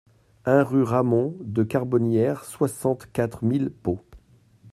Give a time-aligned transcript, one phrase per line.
[0.45, 3.99] un rue Ramon de Carbonnieres, soixante-quatre mille Pau